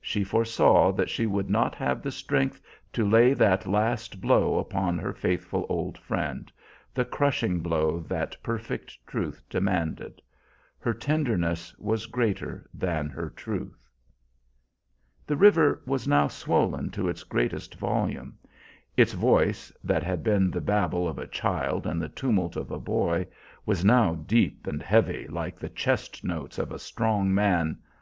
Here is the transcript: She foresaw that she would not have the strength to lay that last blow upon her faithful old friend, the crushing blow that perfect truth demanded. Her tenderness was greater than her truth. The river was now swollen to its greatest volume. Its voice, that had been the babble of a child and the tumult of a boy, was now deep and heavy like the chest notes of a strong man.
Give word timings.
She 0.00 0.24
foresaw 0.24 0.90
that 0.92 1.10
she 1.10 1.26
would 1.26 1.50
not 1.50 1.74
have 1.74 2.00
the 2.00 2.10
strength 2.10 2.62
to 2.94 3.06
lay 3.06 3.34
that 3.34 3.66
last 3.66 4.22
blow 4.22 4.56
upon 4.56 4.96
her 4.96 5.12
faithful 5.12 5.66
old 5.68 5.98
friend, 5.98 6.50
the 6.94 7.04
crushing 7.04 7.60
blow 7.60 8.00
that 8.00 8.38
perfect 8.42 8.96
truth 9.06 9.42
demanded. 9.50 10.22
Her 10.78 10.94
tenderness 10.94 11.76
was 11.78 12.06
greater 12.06 12.66
than 12.72 13.10
her 13.10 13.28
truth. 13.28 13.86
The 15.26 15.36
river 15.36 15.82
was 15.84 16.08
now 16.08 16.26
swollen 16.26 16.88
to 16.92 17.10
its 17.10 17.22
greatest 17.22 17.74
volume. 17.74 18.38
Its 18.96 19.12
voice, 19.12 19.70
that 19.84 20.02
had 20.02 20.22
been 20.24 20.50
the 20.50 20.62
babble 20.62 21.06
of 21.06 21.18
a 21.18 21.26
child 21.26 21.86
and 21.86 22.00
the 22.00 22.08
tumult 22.08 22.56
of 22.56 22.70
a 22.70 22.80
boy, 22.80 23.26
was 23.66 23.84
now 23.84 24.14
deep 24.14 24.66
and 24.66 24.82
heavy 24.82 25.28
like 25.28 25.58
the 25.58 25.68
chest 25.68 26.24
notes 26.24 26.56
of 26.58 26.72
a 26.72 26.78
strong 26.78 27.34
man. 27.34 27.76